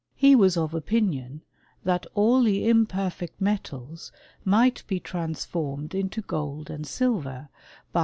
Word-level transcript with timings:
He 0.15 0.35
was 0.35 0.57
of 0.57 0.73
opinion 0.73 1.41
that 1.83 2.07
all 2.15 2.41
the 2.41 2.63
imperfect^^ 2.67 3.29
metals 3.39 4.11
might 4.43 4.83
be 4.87 4.99
transformed 4.99 5.93
into 5.93 6.21
gold 6.23 6.71
and 6.71 6.87
silver, 6.87 7.49
by{ 7.93 7.99